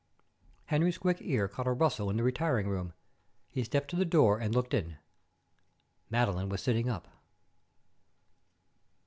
[0.65, 2.93] Henry's quick ear caught a rustle in the retiring room.
[3.51, 4.97] He stepped to the door and looked in.
[6.09, 7.07] Madeline was sitting up.